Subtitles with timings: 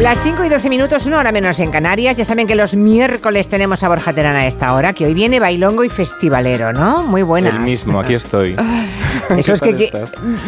[0.00, 2.16] Las 5 y 12 minutos, una hora menos en Canarias.
[2.16, 5.38] Ya saben que los miércoles tenemos a Borja Terán a esta hora, que hoy viene
[5.38, 7.02] bailongo y festivalero, ¿no?
[7.02, 7.50] Muy buena.
[7.50, 8.56] El mismo, aquí estoy.
[9.36, 9.72] Eso es que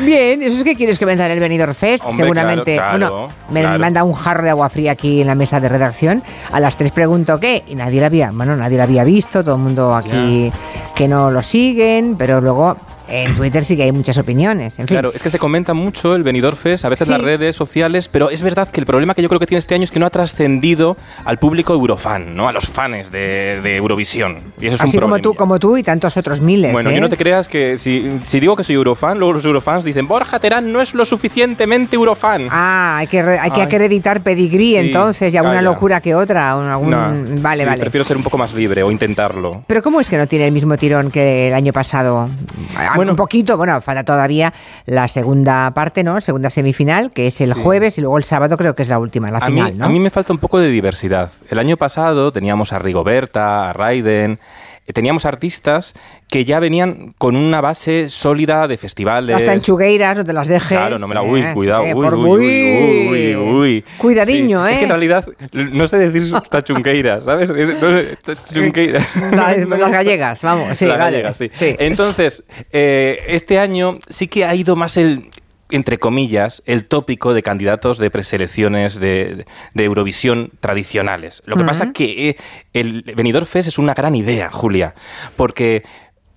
[0.04, 2.76] bien, eso es que quieres que venga el Benidorm Fest, seguramente.
[2.76, 6.22] Claro, bueno, me manda un jarro de agua fría aquí en la mesa de redacción.
[6.50, 9.54] A las 3 pregunto qué y nadie la había, bueno, nadie la había visto, todo
[9.56, 10.50] el mundo aquí
[10.96, 12.76] que no lo siguen, pero luego
[13.12, 14.78] en Twitter sí que hay muchas opiniones.
[14.78, 14.94] En fin.
[14.94, 18.30] Claro, es que se comenta mucho el Benidorm Fest, a veces las redes sociales, pero
[18.30, 20.06] es verdad que el problema que yo creo que tiene este año es que no
[20.06, 22.48] ha trascendido al público eurofan, ¿no?
[22.48, 24.38] A los fans de, Eurovisión.
[24.60, 26.72] Y eso es Así un como tú, como tú y tantos otros miles.
[26.72, 26.94] Bueno, ¿eh?
[26.94, 30.08] yo no te creas que si, si, digo que soy eurofan, luego los eurofans dicen
[30.08, 32.48] Borja Terán no es lo suficientemente eurofan.
[32.50, 36.52] Ah, hay que, hay que acreditar pedigrí entonces y alguna locura que otra.
[36.52, 37.80] Algún, vale, vale.
[37.80, 39.62] Prefiero ser un poco más libre o intentarlo.
[39.66, 42.28] Pero ¿cómo es que no tiene el mismo tirón que el año pasado?
[43.02, 44.52] Bueno, un poquito, bueno, falta todavía
[44.86, 46.20] la segunda parte, ¿no?
[46.20, 49.30] Segunda semifinal, que es el jueves y luego el sábado creo que es la última,
[49.30, 49.86] la final, ¿no?
[49.86, 51.30] A mí me falta un poco de diversidad.
[51.50, 54.38] El año pasado teníamos a Rigoberta, a Raiden
[54.92, 55.94] teníamos artistas
[56.28, 59.36] que ya venían con una base sólida de festivales.
[59.36, 60.68] Hasta en chugueiras, no te las dejes.
[60.68, 61.22] Claro, no me la...
[61.22, 64.72] Uy, eh, cuidado, eh, uy, uy, uy, uy, Cuidadiño, ¿eh?
[64.72, 67.52] Es que en realidad no sé decir tachunqueiras, ¿sabes?
[68.52, 69.08] chunqueiras.
[69.32, 71.50] las gallegas, vamos, sí, las gallegas, sí.
[71.60, 75.30] Entonces, este año sí que ha ido más el
[75.72, 81.42] entre comillas, el tópico de candidatos de preselecciones de, Eurovisión tradicionales.
[81.46, 82.36] Lo que pasa es que eh,
[82.72, 84.94] el Benidorm Fest es una gran idea, Julia,
[85.34, 85.82] porque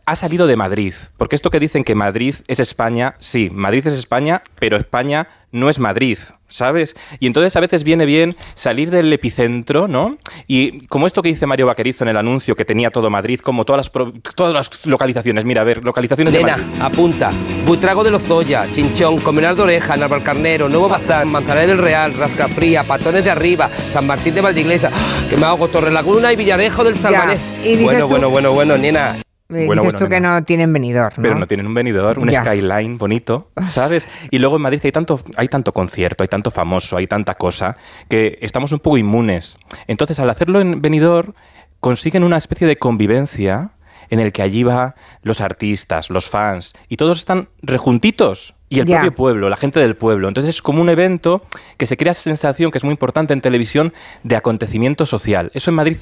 [0.06, 0.94] ha salido de Madrid.
[1.18, 5.70] Porque esto que dicen que Madrid es España, sí, Madrid es España, pero España no
[5.70, 6.18] es Madrid,
[6.48, 6.96] ¿sabes?
[7.20, 10.18] Y entonces a veces viene bien salir del epicentro, ¿no?
[10.48, 13.64] Y como esto que dice Mario Vaquerizo en el anuncio, que tenía todo Madrid, como
[13.64, 15.46] todas las, todas las localizaciones.
[15.46, 16.64] Mira, a ver, localizaciones de Madrid.
[16.82, 17.32] apunta.
[17.66, 23.24] Buitrago de Lozoya, Chinchón, Comenal de Oreja, Carnero, Nuevo Bazán, Manzanares del Real, Rascafría, Patones
[23.24, 24.92] de Arriba, San Martín de Valdiglesa,
[25.30, 27.54] que me hago Torre Laguna y Villarejo del Salmanés.
[27.82, 29.16] Bueno, bueno, bueno, bueno, nena.
[29.50, 31.22] Eh, bueno, dices tú que no tienen venidor, ¿no?
[31.22, 34.08] Pero no tienen un venidor, un skyline bonito, ¿sabes?
[34.32, 37.78] Y luego en Madrid hay tanto, hay tanto concierto, hay tanto famoso, hay tanta cosa,
[38.10, 39.60] que estamos un poco inmunes.
[39.86, 41.36] Entonces, al hacerlo en venidor,
[41.80, 43.72] consiguen una especie de convivencia
[44.10, 48.56] en el que allí va los artistas, los fans, y todos están rejuntitos.
[48.68, 50.28] Y el propio pueblo, la gente del pueblo.
[50.28, 51.44] Entonces es como un evento
[51.78, 55.52] que se crea esa sensación que es muy importante en televisión de acontecimiento social.
[55.54, 55.98] Eso en Madrid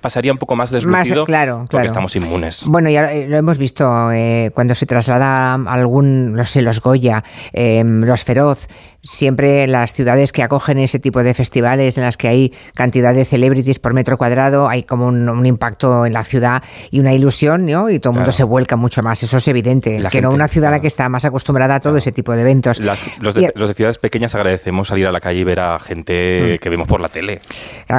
[0.00, 2.64] pasaría un poco más deslucido claro, porque estamos inmunes.
[2.66, 8.02] Bueno, ya lo hemos visto eh, cuando se traslada algún, no sé, los Goya, em,
[8.02, 8.68] los Feroz,
[9.02, 13.24] siempre las ciudades que acogen ese tipo de festivales en las que hay cantidad de
[13.24, 17.88] celebrities por metro cuadrado, hay como un, impacto en la ciudad y una ilusión, ¿no?
[17.90, 20.70] Y todo el mundo se vuelca mucho más, eso es evidente, que no una ciudad
[20.70, 22.80] la que está más acostumbrada a todo ese tipo de eventos.
[22.80, 26.62] los, de, ciudades pequeñas agradecemos salir a la calle y ver a gente mm.
[26.62, 27.40] que vemos por la tele.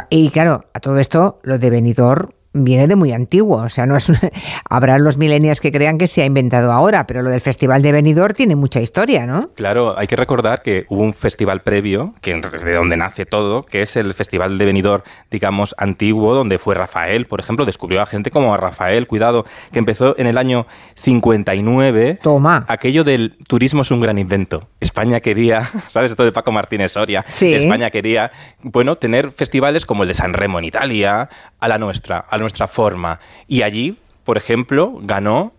[0.10, 3.96] Y claro, a todo esto, lo de Benidorm viene de muy antiguo, o sea, no
[3.96, 4.12] es
[4.70, 7.92] habrá los millennials que crean que se ha inventado ahora, pero lo del Festival de
[7.92, 9.50] Benidorm tiene mucha historia, ¿no?
[9.56, 13.64] Claro, hay que recordar que hubo un festival previo, que es de donde nace todo,
[13.64, 18.06] que es el Festival de Benidorm, digamos, antiguo, donde fue Rafael, por ejemplo, descubrió a
[18.06, 22.20] gente como a Rafael, cuidado, que empezó en el año 59.
[22.22, 22.66] Toma.
[22.68, 24.68] Aquello del turismo es un gran invento.
[24.80, 27.24] España quería, ¿sabes esto de Paco Martínez Soria?
[27.28, 27.54] Sí.
[27.54, 28.32] España quería,
[28.64, 31.30] bueno, tener festivales como el de San Remo en Italia,
[31.60, 33.20] a la nuestra, a nuestra forma.
[33.48, 35.54] Y allí, por ejemplo, ganó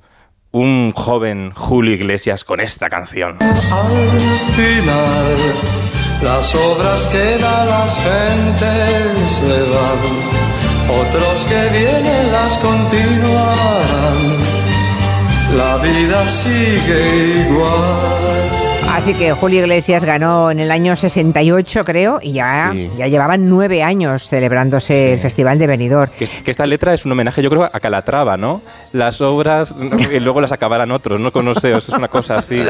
[0.52, 3.38] un joven Julio Iglesias con esta canción.
[3.40, 5.36] Al final,
[6.22, 10.00] las obras que da las gentes se van,
[11.06, 14.40] otros que vienen las continuarán.
[15.56, 18.49] La vida sigue igual.
[18.92, 23.84] Así que Julio Iglesias ganó en el año 68, creo, y ya, ya llevaban nueve
[23.84, 26.10] años celebrándose el Festival de Benidorm.
[26.18, 28.62] Que, esta letra es un homenaje, yo creo, a Calatrava, ¿no?
[28.92, 29.74] Las obras
[30.12, 32.60] y luego las acabarán otros, no conocemos, es una cosa así.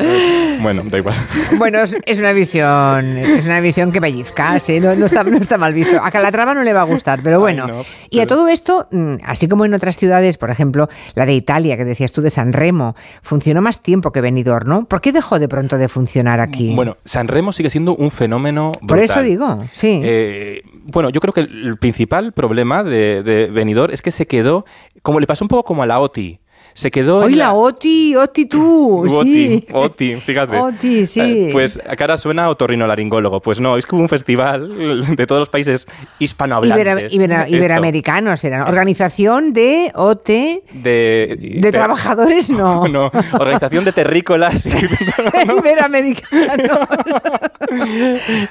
[0.60, 1.16] Bueno, da igual.
[1.56, 4.78] Bueno, es, una visión, es una visión que pellizca, ¿sí?
[4.78, 6.00] no, está, no está mal visto.
[6.02, 7.82] A Calatrava no le va a gustar, pero bueno.
[8.10, 11.78] Y a todo esto, mm, así como en otras ciudades, por ejemplo, la de Italia,
[11.78, 14.84] que decías tú de San Remo, funcionó más tiempo que Benidorm, ¿no?
[14.84, 16.09] ¿Por qué dejó de pronto de funcionar?
[16.40, 16.74] Aquí.
[16.74, 18.86] Bueno, San Remo sigue siendo un fenómeno brutal.
[18.86, 20.00] Por eso digo, sí.
[20.02, 24.64] Eh, bueno, yo creo que el principal problema de, de Benidorm es que se quedó,
[25.02, 26.40] como le pasó un poco como a la OTI,
[26.80, 29.66] se quedó Hoy la Oti, Oti tú, Oti, sí.
[29.72, 30.56] Oti, fíjate.
[30.58, 31.20] Oti, sí.
[31.20, 33.40] Eh, Pues acá ahora suena otorrinolaringólogo.
[33.40, 35.86] Pues no, es como un festival de todos los países
[36.18, 37.12] hispanohablantes.
[37.12, 38.62] Ibera- iberoamericanos eran.
[38.62, 40.26] Organización de OT,
[40.72, 42.86] De, de trabajadores no.
[42.90, 44.66] No, organización de terrícolas.
[45.58, 46.78] Iberoamericanos.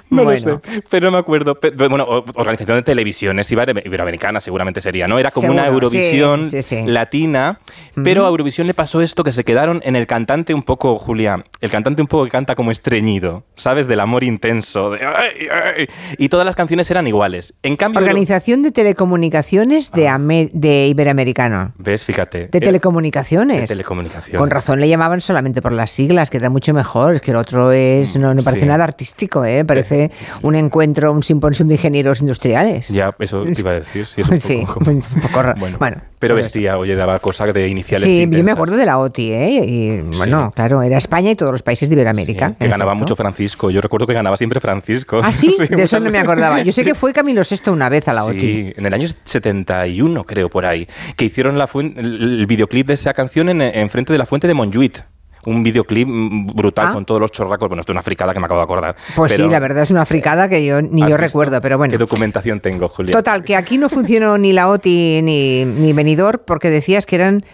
[0.10, 0.52] No Bueno.
[0.54, 1.58] lo sé, pero no me acuerdo.
[1.78, 2.06] Bueno,
[2.36, 5.20] organización de televisiones ibero- iberoamericana seguramente sería, ¿no?
[5.20, 6.84] Era como una Eurovisión sí, sí, sí.
[6.86, 7.60] latina,
[8.04, 11.44] pero a Eurovisión le pasó esto que se quedaron en el cantante un poco, Julia,
[11.62, 13.88] el cantante un poco que canta como estreñido, ¿sabes?
[13.88, 15.88] Del amor intenso, de "Ay, ay",
[16.18, 17.54] y todas las canciones eran iguales.
[17.64, 21.74] En cambio, Organización de Telecomunicaciones de, Ame- de Iberoamericano.
[21.78, 22.48] ves, fíjate.
[22.48, 23.62] De eh, telecomunicaciones.
[23.62, 24.40] de telecomunicaciones.
[24.40, 27.16] Con razón le llamaban solamente por las siglas, queda mucho mejor.
[27.16, 28.68] Es que el otro es, no, no parece sí.
[28.68, 29.66] nada artístico, ¿eh?
[29.66, 30.12] parece
[30.42, 32.88] un encuentro, un simposio de ingenieros industriales.
[32.90, 34.06] Ya, eso te iba a decir.
[34.06, 37.48] Sí, es un Sí, poco, como- un poco bueno, pero pues vestía, oye, daba cosa
[37.48, 39.66] de iniciales Sí, yo me acuerdo de la OTI, ¿eh?
[39.66, 42.50] Y bueno, claro, era España y todos los países de Iberoamérica.
[42.50, 43.04] Sí, que ganaba efecto.
[43.04, 43.72] mucho Francisco.
[43.72, 45.22] Yo recuerdo que ganaba siempre Francisco.
[45.24, 45.56] ¿Ah, sí?
[45.70, 46.62] de eso no me acordaba.
[46.62, 48.40] Yo sé que fue Camilo VI una vez a la OTI.
[48.40, 53.14] Sí, en el año 71, creo, por ahí, que hicieron la el, videoclip de esa
[53.14, 55.04] canción en, en frente de la fuente de Montjuïc.
[55.46, 56.94] Un videoclip mm, brutal Ah.
[56.94, 57.68] con todos los chorracos.
[57.70, 58.96] Bueno, esto es una fricada que me acabo de acordar.
[59.16, 61.18] Pues pero- sí, la verdad es una fricada que yo ni ¿Has yo visto?
[61.18, 61.92] recuerdo, pero bueno.
[61.92, 63.14] ¿Qué documentación tengo, Julia?
[63.14, 67.46] Total, que aquí no funcionó ni la OTI ni, ni Benidorm porque decías que eran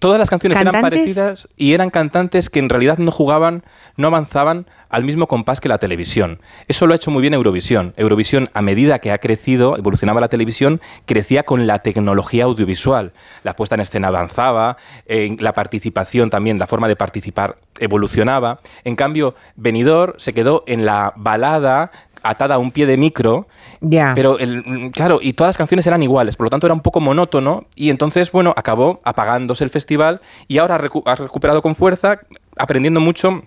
[0.00, 3.62] Todas las canciones eran parecidas y eran cantantes que en realidad no jugaban,
[3.96, 6.40] no avanzaban al mismo compás que la televisión.
[6.68, 7.94] Eso lo ha hecho muy bien Eurovisión.
[7.96, 13.12] Eurovisión, a medida que ha crecido, evolucionaba la televisión, crecía con la tecnología audiovisual.
[13.42, 18.60] La puesta en escena avanzaba, eh, la participación también, la forma de participar evolucionaba.
[18.84, 21.90] En cambio, Benidorm se quedó en la balada
[22.22, 23.46] atada a un pie de micro
[23.80, 24.12] ya.
[24.14, 27.00] pero, el, claro, y todas las canciones eran iguales, por lo tanto era un poco
[27.00, 32.20] monótono y entonces, bueno, acabó apagándose el festival y ahora recu- ha recuperado con fuerza,
[32.56, 33.42] aprendiendo mucho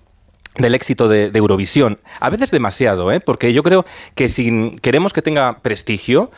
[0.57, 1.99] del éxito de, de Eurovisión.
[2.19, 3.19] A veces demasiado, ¿eh?
[3.19, 3.85] porque yo creo
[4.15, 6.31] que si queremos que tenga prestigio,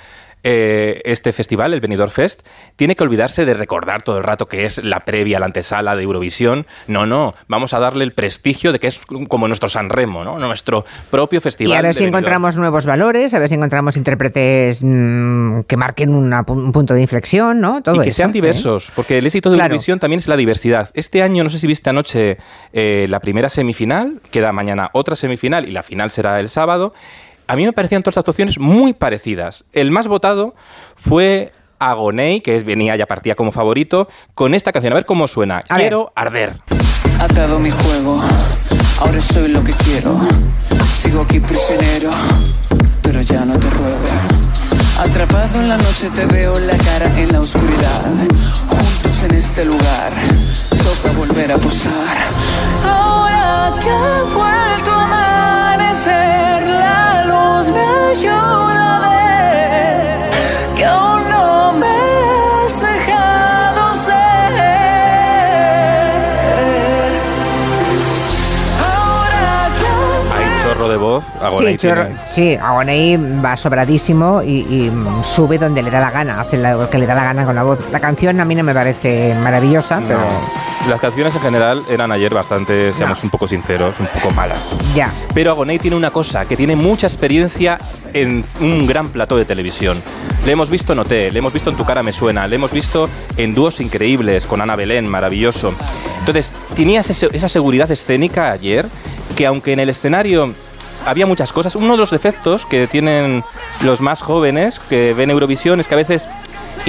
[0.43, 2.41] eh, este festival, el Benidorm Fest,
[2.75, 6.03] tiene que olvidarse de recordar todo el rato que es la previa, la antesala de
[6.03, 6.65] Eurovisión.
[6.87, 10.39] No, no, vamos a darle el prestigio de que es como nuestro San Remo, ¿no?
[10.39, 11.77] nuestro propio y festival.
[11.77, 12.19] a ver si Benidorm.
[12.19, 17.01] encontramos nuevos valores, a ver si encontramos intérpretes mm, que marquen una un punto de
[17.01, 17.81] inflexión, ¿no?
[17.81, 18.33] Todo y que eso, sean ¿eh?
[18.33, 19.73] diversos, porque el éxito de Claro.
[19.73, 20.89] Eurovisión también es la diversidad.
[20.93, 22.37] Este año, no sé si viste anoche
[22.73, 26.93] eh, la primera semifinal, queda mañana otra semifinal y la final será el sábado.
[27.47, 29.63] A mí me parecían todas las actuaciones muy parecidas.
[29.71, 30.53] El más votado
[30.97, 34.91] fue Agoney, que es, venía ya partía como favorito, con esta canción.
[34.91, 35.61] A ver cómo suena.
[35.69, 35.83] A ver.
[35.83, 36.61] Quiero arder.
[37.19, 38.21] Atado mi juego,
[38.99, 40.19] ahora soy lo que quiero.
[40.89, 42.11] Sigo aquí prisionero,
[43.01, 43.97] pero ya no te ruego.
[44.99, 48.03] Atrapado en la noche te veo la cara en la oscuridad.
[48.67, 50.11] Juntos en este lugar,
[50.69, 52.17] toca volver a posar.
[52.85, 56.36] Ahora que ha vuelto a amanecer,
[58.17, 60.29] luz me ayuda a ver
[60.75, 64.13] que aún no me has dejado ser.
[68.79, 71.25] Ahora que Hay chorro de voz.
[71.59, 74.91] Sí, chorro- sí, Agoney va sobradísimo y, y,
[75.23, 77.63] sube donde le da la gana, hace lo que le da la gana con la
[77.63, 77.79] voz.
[77.91, 80.19] La canción a mí no me parece maravillosa, pero
[80.89, 83.23] Las canciones en general eran ayer bastante, seamos No.
[83.25, 84.77] un poco sinceros, un poco malas.
[84.95, 85.11] ya.
[85.33, 87.77] Pero Agoney tiene una cosa, que tiene mucha experiencia
[88.13, 90.01] en un gran plató de televisión.
[90.45, 92.71] Le hemos visto en OT, le hemos visto en Tu cara me suena, le hemos
[92.71, 95.73] visto en dúos increíbles con Ana Belén, maravilloso.
[96.19, 98.85] Entonces, tenía ese- esa seguridad escénica ayer,
[99.35, 100.53] que aunque en el escenario
[101.05, 103.43] había muchas cosas, uno de los defectos que tienen
[103.81, 106.29] los más jóvenes que ven Eurovisión es que a veces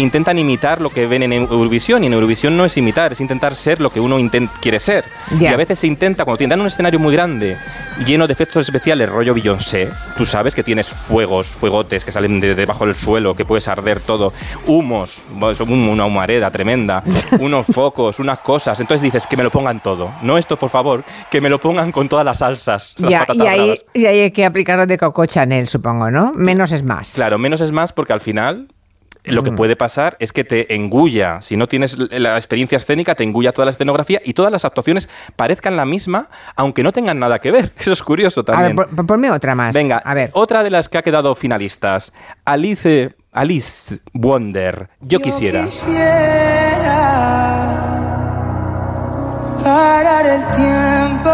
[0.03, 3.55] intentan imitar lo que ven en Eurovisión y en Eurovisión no es imitar, es intentar
[3.55, 4.17] ser lo que uno
[4.61, 5.05] quiere ser.
[5.39, 7.57] Y a veces se intenta, cuando te dan un escenario muy grande,
[8.07, 12.55] lleno de efectos especiales, rollo Beyoncé, tú sabes que tienes fuegos, fuegotes que salen de
[12.55, 14.33] debajo del suelo, que puedes arder todo,
[14.67, 17.03] humos, hum- una humareda tremenda,
[17.41, 18.79] unos focos, unas cosas.
[18.81, 20.11] Entonces dices, que me lo pongan todo.
[20.23, 22.95] No esto, por favor, que me lo pongan con todas las salsas.
[22.99, 23.85] las Ya, patatas y, ahí, bravas.
[23.95, 26.33] y ahí hay que aplicarlo de Coco Chanel, supongo, ¿no?
[26.35, 27.13] Menos es más.
[27.15, 28.69] Claro, menos es más porque al final
[29.25, 29.45] lo Mm.
[29.45, 33.53] que puede pasar es que te engulla, si no tienes la experiencia escénica, te engulla
[33.53, 37.51] toda la escenografía y todas las actuaciones parezcan la misma, aunque no tengan nada que
[37.51, 37.73] ver.
[37.79, 38.77] Eso es curioso A también.
[38.77, 39.75] ver, pon- ponme otra más.
[39.75, 40.31] Venga, a ver.
[40.33, 42.13] otra de las que ha quedado finalistas,
[42.45, 45.67] Alice, Alice Wonder, yo quisiera.
[49.63, 51.31] parar el tiempo,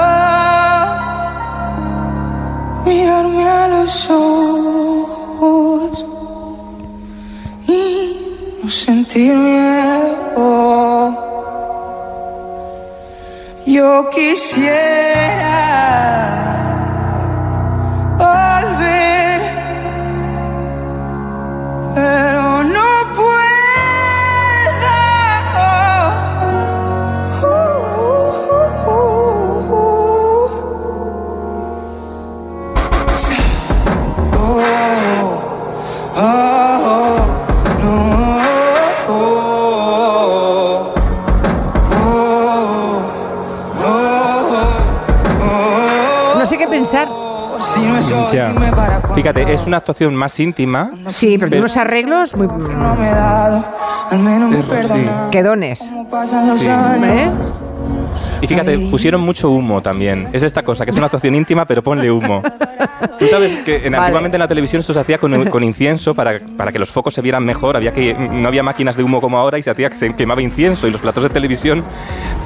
[2.87, 4.84] mirarme a los ojos
[8.75, 10.47] sentir miedo.
[13.67, 15.61] Yo quisiera
[18.19, 19.41] volver,
[21.95, 22.44] pero
[49.15, 50.91] Fíjate, es una actuación más íntima.
[51.11, 52.47] Sí, pero, tiene unos arreglos muy...
[52.47, 53.65] No me he dado,
[54.11, 55.79] al menos me Quedones.
[55.79, 56.69] Sí.
[56.69, 57.31] ¿Eh?
[58.41, 60.29] Y fíjate, pusieron mucho humo también.
[60.33, 62.43] Es esta cosa, que es una actuación íntima, pero ponle humo.
[63.19, 66.39] Tú sabes que en, antiguamente en la televisión esto se hacía con, con incienso para,
[66.57, 67.77] para, que los focos se vieran mejor.
[67.77, 70.43] Había que, no había máquinas de humo como ahora y se hacía que se quemaba
[70.43, 71.85] incienso y los platos de televisión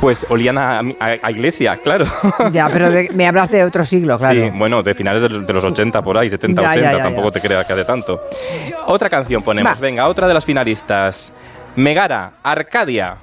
[0.01, 2.07] pues olían a, a, iglesia, claro.
[2.53, 4.35] Ya, pero me hablas de otro siglo, claro.
[4.35, 7.73] Sí, bueno, de finales de, los 80 por ahí, 70, 80, tampoco te creas que
[7.73, 8.23] hace tanto.
[8.87, 11.33] Otra canción ponemos, venga, otra de las finalistas.
[11.77, 13.17] Megara, Arcadia.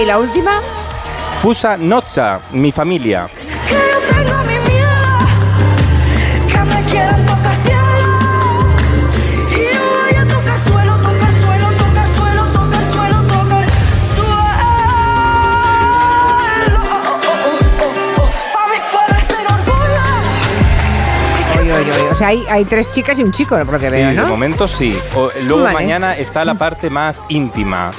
[0.00, 0.60] ¿Y la última?
[1.42, 3.28] Fusa Nozza, mi familia.
[22.10, 24.24] O sea, hay, hay, tres chicas y un chico, por lo que veo, ¿no?
[24.24, 24.96] de momento sí.
[25.42, 27.90] luego mañana está la parte más íntima.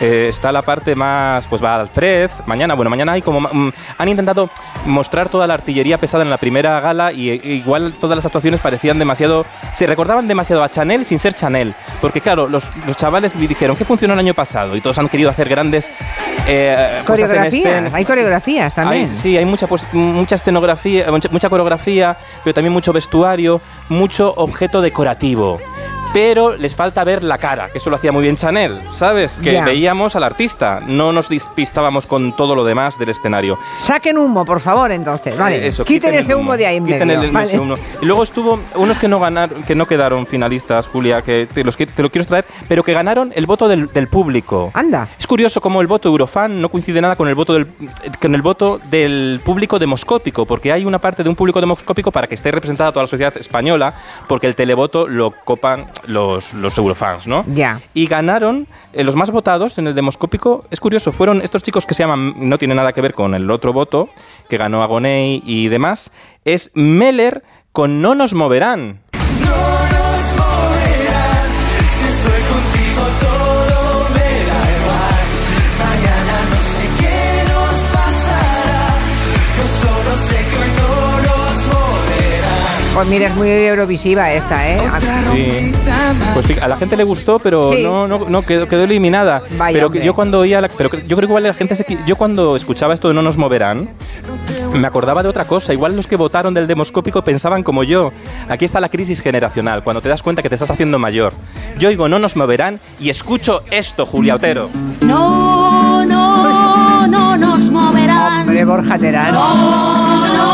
[0.00, 4.08] Eh, está la parte más, pues va Alfred, mañana, bueno, mañana hay como, mm, han
[4.08, 4.50] intentado
[4.84, 8.60] mostrar toda la artillería pesada en la primera gala y e, igual todas las actuaciones
[8.60, 13.34] parecían demasiado, se recordaban demasiado a Chanel sin ser Chanel, porque claro, los, los chavales
[13.34, 14.76] me dijeron, ¿qué funcionó el año pasado?
[14.76, 15.90] Y todos han querido hacer grandes...
[16.46, 19.16] Eh, coreografías, hay coreografías también.
[19.16, 25.58] sí, hay mucha, pues, mucha escenografía, mucha coreografía, pero también mucho vestuario, mucho objeto decorativo
[26.12, 29.38] pero les falta ver la cara, que eso lo hacía muy bien Chanel, ¿sabes?
[29.38, 33.58] Que veíamos al artista, no nos despistábamos con todo lo demás del escenario.
[33.80, 35.66] Saquen humo, por favor, entonces, vale.
[35.66, 37.22] eso, quiten, ese humo, de ahí en quiten medio.
[37.22, 37.76] El, humo.
[38.00, 41.76] Y luego estuvo unos que no ganaron, que no quedaron finalistas, Julia, que te, los,
[41.76, 44.70] te lo quiero traer, pero que ganaron el voto del, público.
[44.74, 45.08] Anda.
[45.18, 47.66] Es curioso cómo el voto Eurofan no coincide nada con el voto del,
[48.20, 52.26] con el voto del público demoscópico, porque hay una parte de un público demoscópico para
[52.26, 53.94] que esté representada toda la sociedad española,
[54.28, 57.44] porque el televoto lo copan los, los Eurofans, ¿no?
[57.48, 57.80] Ya.
[57.94, 60.64] Y ganaron eh, los más votados en el demoscópico.
[60.70, 63.50] Es curioso, fueron estos chicos que se llaman, no tiene nada que ver con el
[63.50, 64.08] otro voto,
[64.48, 66.10] que ganó Agoney y demás.
[66.44, 69.00] Es Meller con No nos moverán.
[82.96, 84.80] Pues mira, es muy eurovisiva esta, ¿eh?
[85.30, 85.72] Sí.
[86.32, 89.42] Pues sí, a la gente le gustó, pero no, no, no, quedó, quedó eliminada.
[89.70, 92.56] pero yo cuando oía, la, pero yo creo que igual la gente, se, yo cuando
[92.56, 93.90] escuchaba esto de No nos moverán,
[94.72, 95.74] me acordaba de otra cosa.
[95.74, 98.14] Igual los que votaron del demoscópico pensaban como yo.
[98.48, 101.34] Aquí está la crisis generacional, cuando te das cuenta que te estás haciendo mayor.
[101.78, 104.70] Yo digo, no nos moverán y escucho esto, Julia Otero.
[105.02, 108.48] No, no, no nos moverán.
[108.48, 109.34] Hombre, Borja Terán.
[109.34, 110.45] No, no,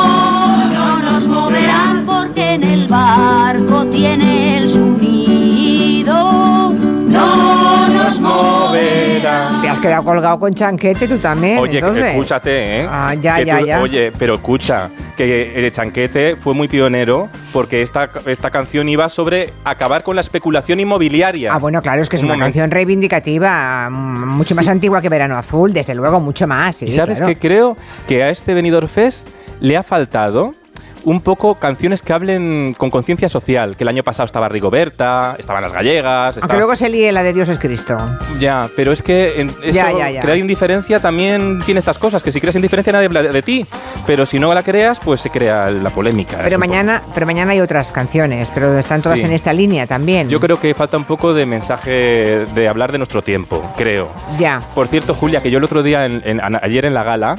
[9.82, 11.58] quedado colgado con chanquete tú también.
[11.58, 12.88] Oye, escúchate, ¿eh?
[12.90, 13.80] Ah, ya, ya, ya.
[13.82, 19.52] Oye, pero escucha, que el chanquete fue muy pionero porque esta, esta canción iba sobre
[19.64, 21.52] acabar con la especulación inmobiliaria.
[21.52, 25.36] Ah, bueno, claro, es que es una canción reivindicativa, mm, mucho más antigua que Verano
[25.36, 26.82] Azul, desde luego, mucho más.
[26.82, 29.28] y sabes que creo que a este Benidorm Fest
[29.60, 30.54] le ha faltado
[31.04, 35.62] un poco canciones que hablen con conciencia social, que el año pasado estaba Rigoberta, estaban
[35.62, 36.38] las gallegas.
[36.38, 37.98] Aunque luego se líe la de Dios es Cristo.
[38.38, 39.80] Ya, pero es que en eso,
[40.20, 43.66] crear indiferencia también tiene estas cosas, que si creas indiferencia nadie habla de ti,
[44.06, 46.38] pero si no la creas, pues se crea la polémica.
[46.42, 50.28] Pero mañana, pero mañana hay otras canciones, pero están todas en esta línea también.
[50.28, 54.10] Yo creo que falta un poco de mensaje de hablar de nuestro tiempo, creo.
[54.38, 54.60] Ya.
[54.74, 56.08] Por cierto, Julia, que yo el otro día,
[56.62, 57.36] ayer en la gala,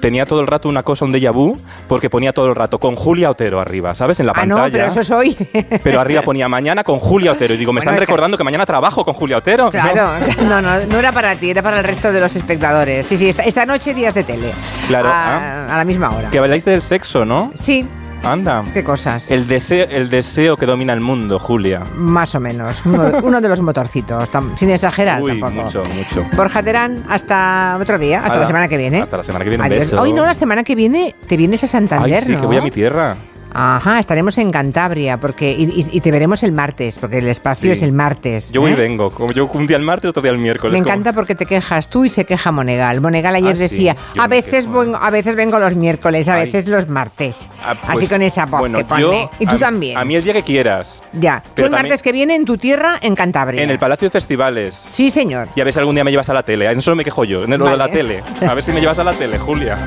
[0.00, 1.52] tenía todo el rato una cosa, un déjà vu,
[1.88, 4.20] porque ponía todo el rato con Julia Otero arriba, ¿sabes?
[4.20, 4.86] En la Ah, pantalla.
[4.88, 5.18] no, pero eso.
[5.82, 7.54] Pero arriba ponía mañana con Julia Otero.
[7.54, 8.44] Y digo, ¿me Bueno, están es recordando que...
[8.44, 9.70] mañana trabajo con Julia Otero?
[9.76, 10.08] Claro,
[10.48, 13.06] no, no, no era para ti, era para el resto de los espectadores.
[13.06, 14.50] Sí, sí, esta, esta noche días de tele.
[14.88, 16.30] Claro, A, a la misma hora.
[16.30, 17.52] Que habláis del sexo, ¿no?
[17.56, 17.86] Sí,
[18.32, 18.62] Anda.
[18.74, 19.30] qué cosas.
[19.30, 21.82] El deseo, el deseo que domina el mundo, Julia.
[21.96, 22.84] Más o menos.
[22.86, 25.64] Uno, de- uno de los motorcitos, tam- sin exagerar Uy, tampoco.
[25.64, 26.24] mucho, mucho.
[26.36, 29.00] Borja Terán, hasta otro día, hasta la semana que viene.
[29.02, 30.00] hasta la semana que viene, un beso.
[30.00, 32.40] Hoy no, la semana que viene te vienes a Santander, Ay, sí, ¿no?
[32.40, 33.16] que voy a mi tierra.
[33.58, 37.70] Ajá, estaremos en Cantabria porque y, y- y te veremos el martes, porque el espacio
[37.72, 37.78] Sí.
[37.78, 38.50] es el martes.
[38.52, 38.74] Yo voy ¿eh?
[38.74, 39.10] y vengo.
[39.10, 40.72] Como yo un día el martes, otro día el miércoles.
[40.78, 43.00] Me como- encanta porque te quejas tú y se queja Monegal.
[43.00, 46.44] Monegal ayer Ah, decía, a veces quejo, vengo, a veces vengo los miércoles, a Ay.
[46.44, 47.50] veces los martes.
[47.64, 49.00] Ah, pues, Así con esa voz bueno, que pone.
[49.00, 49.96] yo- y tú a- también.
[49.96, 51.02] A mí el día que quieras.
[51.14, 51.40] ya.
[51.42, 53.62] Tú pero el también- martes que viene en tu tierra, en Cantabria.
[53.62, 54.74] En el Palacio de Festivales.
[54.74, 55.48] Sí, señor.
[55.56, 56.68] Y a ver si algún día me llevas a la tele.
[56.74, 58.22] No me quejo yo, en lo de la tele.
[58.46, 59.78] A ver si me llevas a la tele, Julia.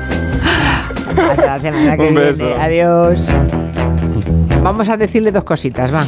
[0.88, 2.20] Hasta la semana que Un viene.
[2.30, 2.54] beso.
[2.60, 3.28] Adiós.
[4.62, 6.04] Vamos a decirle dos cositas, va.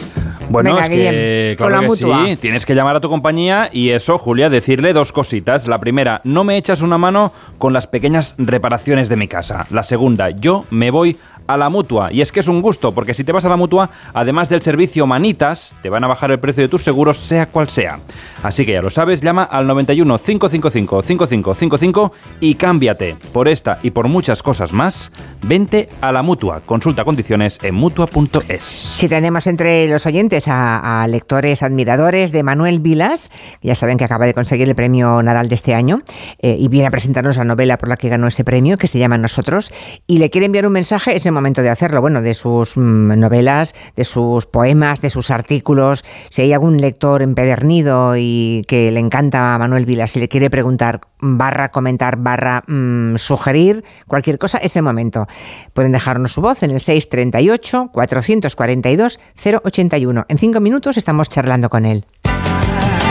[0.49, 2.25] Bueno, Venga, es que Guillem, claro con la que mutua.
[2.27, 5.67] sí, tienes que llamar a tu compañía y eso, Julia, decirle dos cositas.
[5.67, 9.67] La primera, no me echas una mano con las pequeñas reparaciones de mi casa.
[9.71, 12.13] La segunda, yo me voy a la mutua.
[12.13, 14.63] Y es que es un gusto, porque si te vas a la mutua, además del
[14.63, 18.01] servicio Manitas, te van a bajar el precio de tus seguros, sea cual sea.
[18.43, 23.17] Así que ya lo sabes, llama al 91 555 5555 y cámbiate.
[23.33, 26.61] Por esta y por muchas cosas más, vente a la mutua.
[26.65, 28.65] Consulta condiciones en mutua.es.
[28.65, 33.31] Si tenemos entre los oyentes a, lectores admiradores de Manuel Vilas,
[33.61, 36.01] ya saben que acaba de conseguir el premio Nadal de este año,
[36.39, 38.99] eh, y viene a presentarnos la novela por la que ganó ese premio, que se
[38.99, 39.73] llama Nosotros,
[40.07, 43.75] y le quiere enviar un mensaje, es momento de hacerlo, bueno, de sus mm, novelas,
[43.97, 46.05] de sus poemas, de sus artículos.
[46.31, 50.51] Si hay algún lector empedernido y que le encanta a Manuel Vilas, si le quiere
[50.51, 55.27] preguntar, barra comentar, barra mm, sugerir, cualquier cosa, es el momento.
[55.73, 59.21] Pueden dejarnos su voz en el 638 442
[59.63, 60.27] 081.
[60.29, 62.05] En cinco minutos estamos charlando con él.